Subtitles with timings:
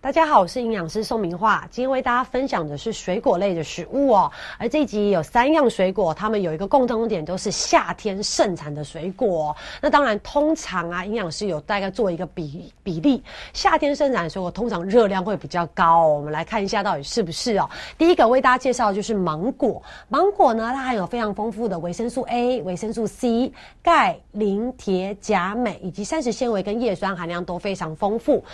[0.00, 4.30] 大家好，我是营养师宋明化，今天为大家分享的是水果类的食物哦。
[4.56, 9.54] 而这一集有三样水果，它们有一个共同点，都是夏天盛产的水果。
[9.82, 13.20] 那当然，通常啊，营养师有大概做一个比比例，
[13.52, 16.06] 夏天盛产的水果通常热量会比较高。
[16.06, 17.68] 我们来看一下到底是不是哦。
[17.98, 28.44] 第一个为大家介绍的就是芒果，芒果呢，它含有非常丰富的维生素 A、维生素 C、钙、磷、铁、钾、镁以及膳食纤维跟叶酸含量都非常丰富。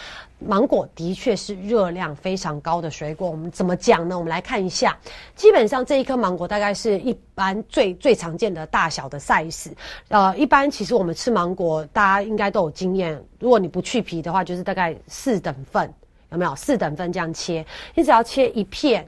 [0.41, 3.31] 芒果的确是热量非常高的水果。
[3.31, 4.17] 我们怎么讲呢？
[4.17, 4.97] 我们来看一下，
[5.37, 9.73] 基本上这一颗芒果大概是一般最最常见的大小的 size。
[10.09, 13.23] 呃，一般其实我们吃芒果，大家应该都有经验。
[13.39, 15.93] 如果你不去皮的话，就是大概四等份，
[16.31, 16.57] 有没有？
[16.57, 19.07] 四等份这样切，你只要切一片，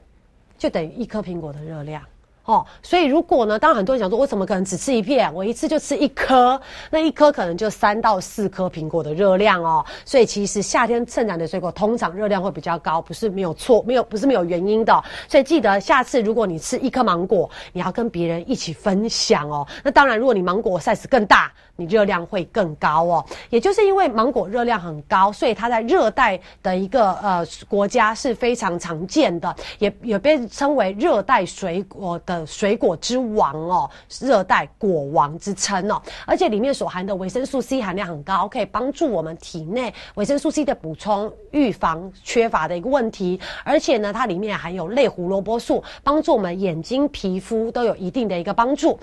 [0.59, 2.01] 就等于一颗苹果的热量。
[2.47, 5.33] 哦，所以如果呢，当很多人想说，我怎么可能只吃一片？
[5.33, 9.85] 我一次就吃一颗，那一颗可能就三到四颗苹果的热量哦。
[10.05, 15.03] 所以其实夏天盛产的水果通常热量会比较高，不是没有错，没有不是没有原因的。
[15.27, 19.67] 所以记得下次如果你吃一颗芒果，你要跟别人一起分享哦。
[19.83, 23.25] 那当然，如果你芒果 size 更大，你热量会更高哦。
[23.49, 32.36] 也就是因为芒果热量很高，所以它在热带的一个呃国家是非常常见的，也也被称为热带水果的。
[32.45, 43.39] 水果之王哦，热带果王之称哦，而且里面所含的维生素 C 含量很高，可以帮助我们体内维生素 C 的补充，预防缺乏的一个问题。
[43.63, 48.99] 而且呢，它里面含有类胡萝卜素，帮助我们眼睛、皮肤都有一定的一个帮助。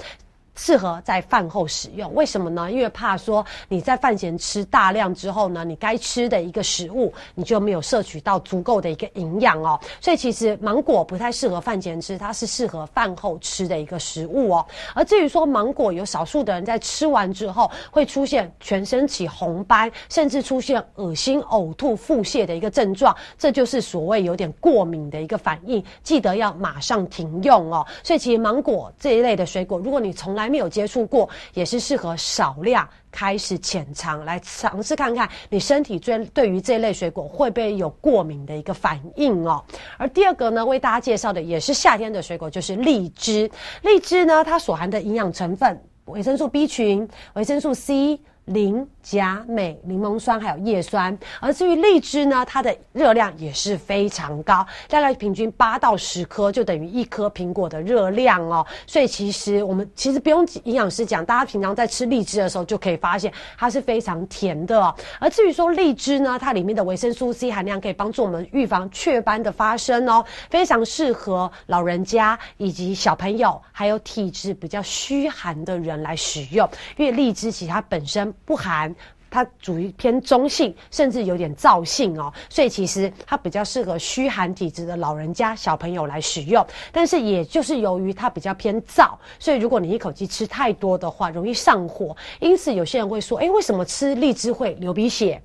[0.55, 2.70] 适合在饭后使用，为什么呢？
[2.70, 9.78] 因为怕说你在饭前吃大量之后呢，你该吃的一个食物你就没有摄取到足够的一个营养哦。
[10.00, 14.66] 所以其实芒果不太适合饭前吃，它是适合饭后吃的一个食物哦。
[14.94, 27.84] 而至于说芒果，有少数的人在吃完之后会出现全身起红斑，甚至出现恶心、呕吐、腹泻的一个症状，这就是所谓有点过敏的一个反应，记得要马上停用哦。
[28.03, 39.65] 所以其实芒果这一类的水果，如果你从来还没有接触过，也是适合少量开始浅尝来尝试看看，你身体最对于这类水果会不会有过敏的一个反应哦。
[39.97, 43.50] 而第二个呢，为大家介绍的也是夏天的水果，就是荔枝。
[43.81, 48.21] 荔枝呢，它所含的营养成分，维生素 B 群、维生素 C。
[48.47, 58.66] 磷、钾、镁、柠檬酸还有叶酸，而至于荔枝呢，它的热量也是非常高，大概平均八到十颗就等于一颗苹果的热量哦。
[58.87, 64.94] 所以其实我们其实不用营养师讲，大家平常在吃荔枝的时候就可以发现它是非常甜的。
[65.19, 76.69] 而至于说荔枝呢，它里面的维生素 C 含量可以帮助我们预防雀斑的发生哦，非常适合老人家以及小朋友，还有体质比较虚寒的人来使用，
[76.99, 78.34] 因为荔枝其实它本身。
[78.45, 78.95] 不寒，
[79.31, 86.65] 它属于偏中性，甚至有点燥性哦，所以其实它比较适合虚寒体质的老人家、小朋友来使用。
[86.93, 92.17] 但是也就是由于它比较偏燥，所以如果你一口气吃太多的话，容易上火。
[92.41, 95.43] 因此有些人会说，哎，为什么吃荔枝会流鼻血？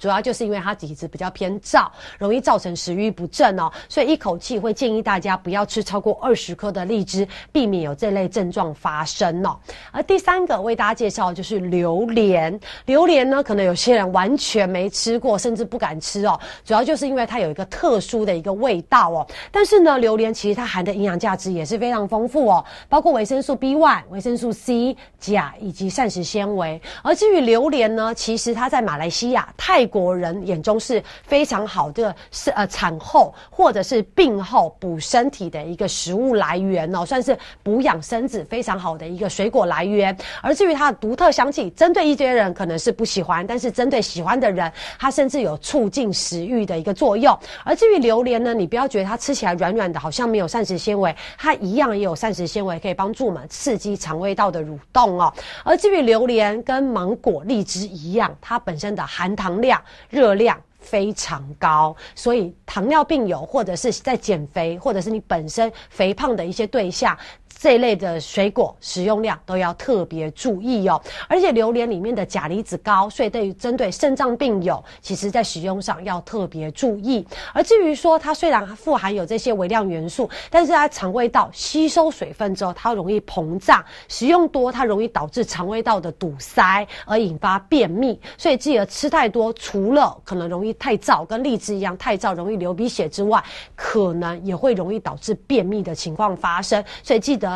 [0.00, 1.86] 主要就是因为它体质比较偏燥，
[2.18, 9.54] 容易造成食欲不振哦，所以一口气会建议大家不要吃超过二十颗的荔枝，避免有这类症状发生哦。
[9.92, 16.40] 而第三个为大家介绍就是榴莲，榴莲呢，可能有些人完全没吃过，甚至不敢吃哦。
[16.64, 19.26] 主要就是因为它有一个特殊的一个味道哦。
[19.52, 26.80] 但是呢，榴莲其实它含的营养价值也是非常丰富哦，包括维生素 B one、维生素 C、钾以及膳食纤维。
[27.02, 29.89] 而至于榴莲呢，其实它在马来西亚泰。
[29.90, 40.16] 国人眼中是非常好的，是呃产后或者是病后补身体的一个食物来源哦，算是补养身子非常好的一个水果来源。
[40.40, 47.36] 而至于它的独特香气，针对一些人可能是不喜欢，但是针对喜欢的人，它甚至有促进食欲的一个作用。
[47.64, 55.32] 而至于榴莲呢，你不要觉得它吃起来软软的，好像没有膳食纤维，它一样也有膳食纤维，可以帮助我们刺激肠胃道的蠕动哦。
[55.64, 59.79] 而至于榴莲跟芒果、荔枝一样，它本身的含糖量。
[60.08, 67.16] 热量非常高，所以糖尿病友或者是在减肥，或者是你本身肥胖的一些对象。
[67.60, 70.98] 这一类的水果食用量都要特别注意哦，
[71.28, 77.22] 而且榴莲里面的钾离子高，所以对于针对肾脏病友，其实在使用上要特别注意。
[77.52, 88.18] 而至于说它虽然富含有这些微量元素，但是它肠胃道吸收水分之后，它容易膨胀，食用多它容易导致肠胃道的堵塞，而引发便秘。
[88.38, 93.44] 所以记得吃太多，除了可能容易太燥，跟荔枝一样太燥容易流鼻血之外，
[93.76, 96.82] 可能也会容易导致便秘的情况发生。
[97.02, 97.49] 所以记得。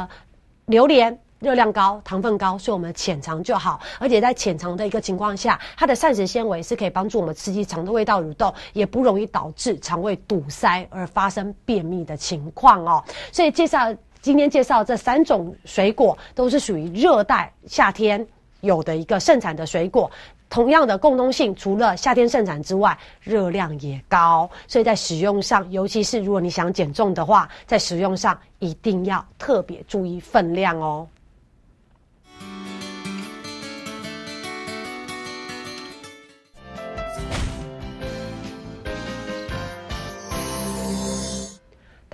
[0.67, 3.79] 榴莲、热量高、糖分高，所以我们浅尝就好。
[3.99, 13.05] 而且在浅尝的一个情况下，它的膳食纤维是可以帮助我们刺激肠的胃道蠕动，也不容易导致肠胃堵塞而发生便秘的情况哦。
[13.31, 18.26] 所以介绍今天介绍这三种水果，都是属于热带夏天
[18.62, 20.11] 有的一个盛产的水果。
[20.54, 31.08] 同样的共通性，除了夏天盛产之外，热量也高，所以在使用上，尤其是如果你想减重的话，在使用上一定要特别注意分量哦。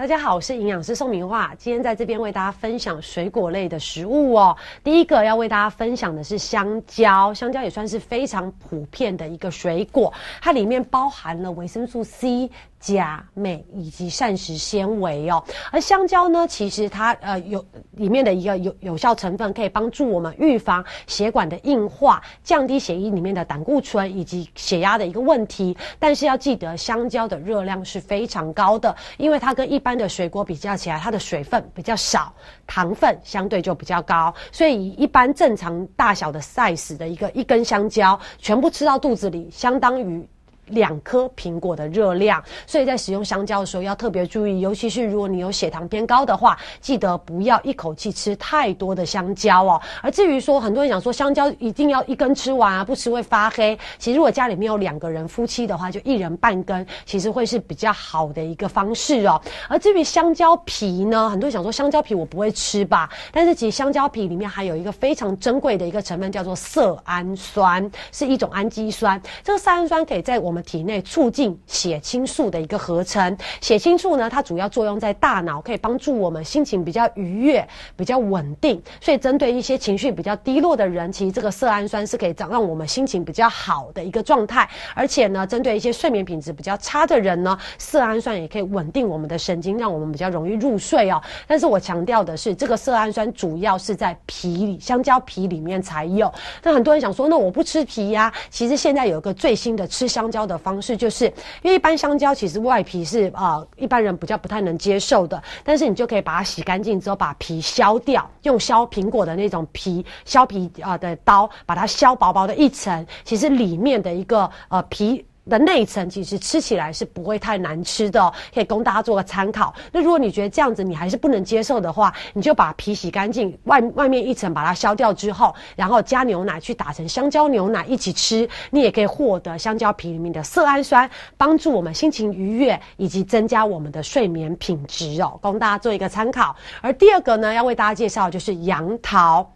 [0.00, 4.56] 大家好，我是营养师宋明化，今天在这边为大家分享水果类的食物哦。
[4.82, 10.10] 第一个要为大家分享的是香蕉，香蕉也算是非常普遍的一个水果，
[10.40, 12.50] 它里面包含了维生素 C。
[12.82, 25.76] 钾、镁以及膳食纤维哦，而香蕉呢，其实它呃有里面的一个有有效成分，可以帮助我们预防血管的硬化，降低血液里面的胆固醇以及血压的一个问题。
[25.98, 32.32] 但是要记得，香蕉的热量是非常高的，因为它跟一般般的水果比较起来，它的水分比较少，
[32.64, 34.32] 糖分相对就比较高。
[34.52, 40.24] 所以一般正常大小的 size 的一个一根香蕉，全部吃到肚子里，相当于。
[40.70, 49.80] 两颗苹果的热量，所以在使用香蕉的时候要特别注意，尤其是如果你有血糖偏高的话，记得不要一口气吃太多的香蕉哦。
[50.02, 53.78] 而至于说很多人想说香蕉一定要一根吃完啊，不吃会发黑。
[53.98, 59.40] 其实如果家里面有两个人夫妻的话，就一人半根，其实会是比较好的一个方式哦。
[59.68, 69.20] 而至于香蕉皮呢，很多人想说香蕉皮我不会吃吧，但是其实香蕉皮里面还有一个非常珍贵的一个成分，叫做色氨酸，是一种氨基酸。
[69.42, 77.66] 这个色氨酸可以在我们体内促进血清素的一个合成，血清素呢，它主要作用在大脑，可以帮助我们心情比较愉悦、
[77.96, 78.82] 比较稳定。
[79.00, 84.68] 所以，针对一些情绪比较低落的人，其实这个色氨酸是可以让让我们心情比较好的一个状态。
[84.94, 91.22] 而且呢，针对一些睡眠品质比较差的人呢，色氨酸也可以稳定我们的神经，让我们比较容易入睡哦。
[91.46, 96.32] 但是我强调的是，这个色氨酸主要是在皮里，香蕉皮里面才有。
[96.62, 98.32] 那很多人想说，那我不吃皮呀？
[98.50, 100.40] 其实现在有一个最新的吃香蕉。
[100.50, 101.24] 的方式就是，
[101.62, 105.42] 因为一般香蕉其实外皮是啊，一般人比较不太能接受的。
[105.64, 113.06] 但是你就可以把它洗干净之后，把皮削掉，用削苹果的那种皮削皮啊的刀，把它削薄薄的一层。
[113.24, 115.24] 其实里面的一个呃皮。
[115.48, 119.74] 的内层其实吃起来是不会太难吃的，可以供大家做个参考。
[119.90, 136.54] 那如果你觉得这样子你还是不能接受的话，你就把皮洗干净，外外面一层把它削掉之后，然后加牛奶去打成香蕉牛奶一起吃，你也可以获得香蕉皮里面的色氨酸，帮助我们心情愉悦以及增加我们的睡眠品质哦，供大家做一个参考。
[136.80, 139.50] 而第二个呢，要为大家介绍就是杨桃。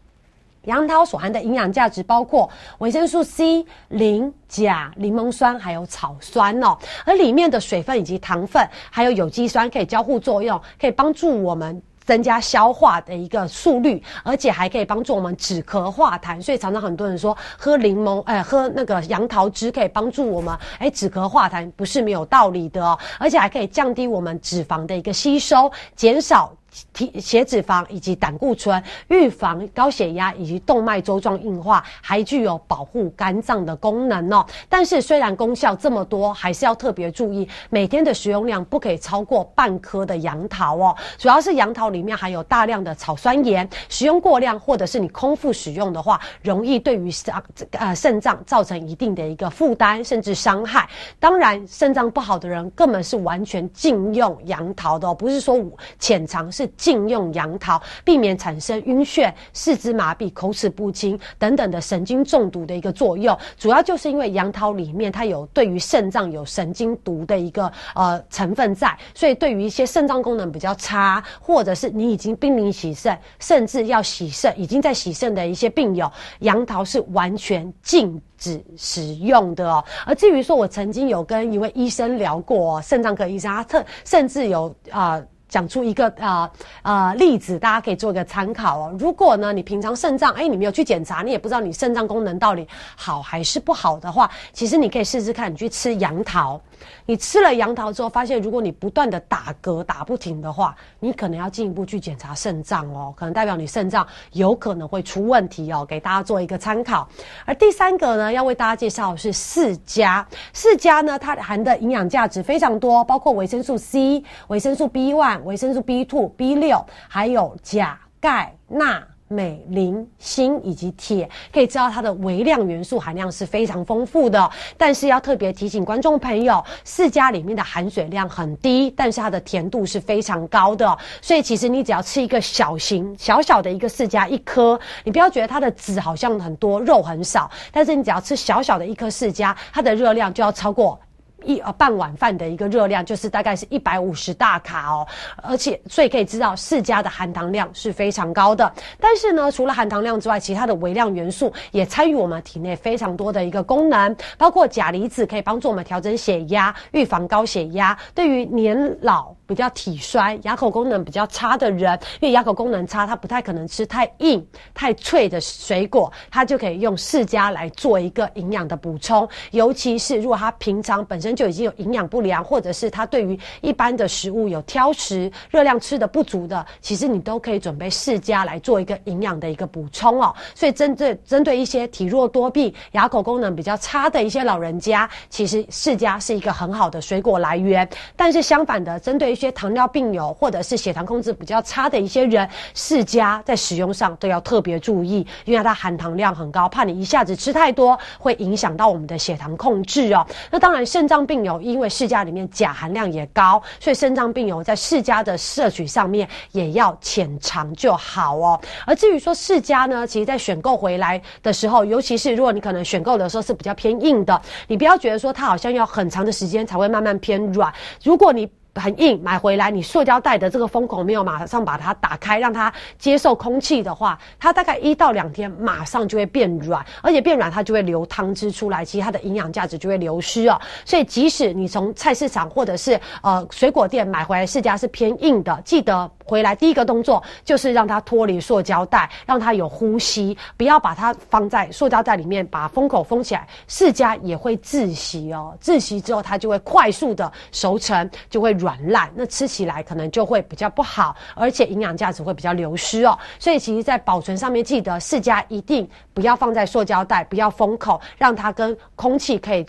[0.65, 6.77] 杨桃所含的营养价值包括维生素 C、磷、钾、柠檬酸，还有草酸哦。
[7.05, 16.41] 而里面的水分以及糖分，还有有机酸，可以交互作用，可以帮助我们增加消化的一个速率，而且还可以帮助我们止咳化痰。
[16.43, 22.99] 所以常常很多人说喝柠檬，哎，喝那个杨桃汁可以帮助我们，哎，止咳化痰不是没有道理的哦。
[23.19, 26.53] 而且还可以降低我们脂肪的一个吸收，减少。
[26.93, 34.45] 体血脂肪以及胆固醇，预防高血压以及动脉粥状硬化，还具有保护肝脏的功能哦。
[34.69, 40.97] 但是虽然功效这么多，还是要特别注意，每天的食用量不可以超过半颗的杨桃哦。
[41.17, 47.35] 主要是杨桃里面含有大量的草酸盐，使用过量或者是你空腹使用的话，容易对于肾
[47.73, 50.89] 呃肾脏造成一定的一个负担甚至伤害。
[51.21, 55.57] 当然，肾脏不好的人根本是完全禁用杨桃的哦，不是说
[56.01, 56.64] 浅尝是。
[56.77, 63.37] 禁用杨桃，避免产生晕眩、四肢麻痹、口齿不清等等的神经中毒的一个作用。
[63.57, 79.85] 主要就是因为杨桃里面它有对于肾脏有神经毒的一个呃成分在，所以对于一些肾脏功能比较差，或者是你已经濒临洗肾，甚至要洗肾已经在洗肾的一些病友，杨桃是完全禁止使用的哦。
[80.07, 85.23] 而至于说我曾经有跟一位医生聊过，肾脏科医生，他特甚至有啊。
[85.49, 86.51] 讲出一个啊
[86.83, 88.97] 啊例子，大家可以做一个参考哦。
[88.99, 96.61] 如果呢，你平常肾脏哎，你没有去检查，你也不知道你肾脏功能到底好还是不好的话，其实你可以试试看，你去吃杨桃。
[97.07, 107.09] 你吃了杨桃之后，发现如果你不断的打嗝打不停的话，你可能要进一步去检查肾脏哦，可能代表你肾脏有可能会出问题哦，给大家做一个参考。
[107.45, 119.03] 而第三个呢，要为大家介绍是四加四加呢，它含的营养价值非常多，包括维生素 C、维生素 B one、维生素 B two、B 六，还有钾、钙、钠。
[119.29, 124.51] 镁、磷、锌以及铁，可以知道它的微量元素含量是非常丰富的。
[124.77, 130.97] 但是要特别提醒观众朋友，释迦里面的含水量很低，但是它的甜度是非常高的。
[131.23, 141.01] 所以其实你只要吃一个小型、小小的一个释迦一颗，你不要觉得它的籽好像很多，肉很少，但是你只要吃小小的一颗释迦，它的热量就要超过。
[141.45, 145.07] 一呃半碗饭的一个热量就是大概是一百五十大卡哦，
[145.43, 148.71] 而且所以可以知道释迦的含糖量是非常高的。
[148.99, 157.97] 但是呢，除了含糖量之外，其他的微量元素也参与我们体内非常多的一个功能，包括钾离子可以帮助我们调整血压，预防高血压。
[158.15, 169.29] 对于年老比较体衰、牙口功能比较差的人，因为牙口功能差，他不太可能吃太硬、太脆的水果，他就可以用释迦来做一个营养的补充。
[169.51, 180.35] 尤其是如果他平常本身就已经有营养不良，或者是他对于一般的食物有挑食、热量吃的不足的，其实你都可以准备释迦来做一个营养的一个补充哦。
[180.55, 187.89] 所以针对针对一些体弱多病、牙口功能比较差的一些老人家，其实释迦是一个很好的水果来源。
[188.17, 200.25] 但是相反的，针对一些糖尿病友或者是血糖控制比较差的一些人，世家在使用上都要特别注意，因为它含糖量很高，怕你一下子吃太多，会影响到我们的血糖控制哦。
[200.53, 208.61] 那当然，肾脏病友因为世家里面钾含量也高，所以肾脏病友在世家的摄取上面也要浅尝就好哦。
[208.87, 217.73] 而至于说世家呢，其实在选购回来的时候，尤其是如果你可能选购的时候是比较偏硬的，你不要觉得说它好像要很长的时间才会慢慢偏软。
[218.03, 230.61] 如果你很硬，买回来你塑胶袋的这个封口没有马上把它打开，让它接受空气的话，它大概一到两天马上就会变软，而且变软它就会流汤汁出来，其实它的营养价值就会流失哦。
[230.85, 245.55] 所以即使你从菜市场或者是呃水果店买回来释迦是偏硬的，记得回来第一个动作就是让它脱离塑胶袋，让它有呼吸，不要把它放在塑胶袋里面，把封口封起来，释迦也会窒息哦。
[245.61, 248.55] 窒息之后它就会快速的熟成，就会。
[248.55, 253.19] 软烂，那吃起来可能就会比较不好，而且营养价值会比较流失哦。
[253.37, 259.67] 所以其实，在保存上面，记得释迦一定不要放在塑胶袋，不要封口，让它跟空气可以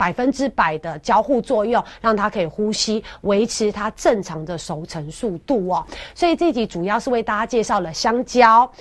[0.00, 5.86] 百分之百的交互作用，让它可以呼吸，维持它正常的熟成速度哦。
[6.14, 8.72] 所以这集主要是为大家介绍了香蕉。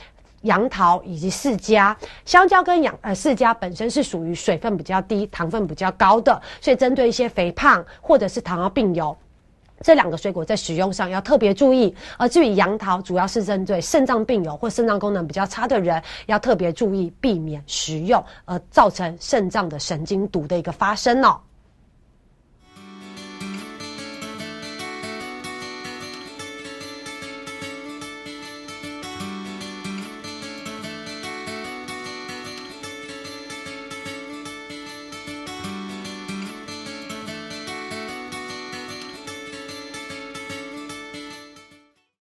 [0.43, 9.13] 杨桃以及释迦，香蕉跟杨呃释迦本身是属于水分比较低、糖分比较高的，所以针对一些肥胖或者是糖尿病友。
[9.81, 21.39] 这两个水果在使用上要特别注意，而至于杨桃，主要是针对肾脏病友或肾脏功能比较差的人，要特别注意避免食用，而造成肾脏的神经毒的一个发生哦。